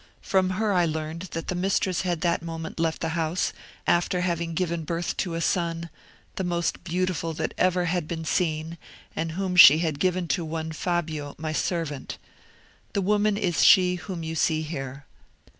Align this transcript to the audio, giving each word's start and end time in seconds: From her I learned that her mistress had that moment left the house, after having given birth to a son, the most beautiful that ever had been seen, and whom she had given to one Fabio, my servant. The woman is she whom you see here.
From 0.23 0.49
her 0.57 0.73
I 0.73 0.85
learned 0.87 1.29
that 1.33 1.47
her 1.51 1.55
mistress 1.55 2.01
had 2.01 2.21
that 2.21 2.41
moment 2.41 2.79
left 2.79 3.01
the 3.01 3.09
house, 3.09 3.53
after 3.85 4.21
having 4.21 4.55
given 4.55 4.83
birth 4.83 5.15
to 5.17 5.35
a 5.35 5.41
son, 5.41 5.91
the 6.37 6.43
most 6.43 6.83
beautiful 6.83 7.33
that 7.33 7.53
ever 7.55 7.85
had 7.85 8.07
been 8.07 8.25
seen, 8.25 8.79
and 9.15 9.33
whom 9.33 9.55
she 9.55 9.77
had 9.77 9.99
given 9.99 10.27
to 10.29 10.43
one 10.43 10.71
Fabio, 10.71 11.35
my 11.37 11.53
servant. 11.53 12.17
The 12.93 13.01
woman 13.01 13.37
is 13.37 13.63
she 13.63 13.93
whom 13.93 14.23
you 14.23 14.33
see 14.33 14.63
here. 14.63 15.05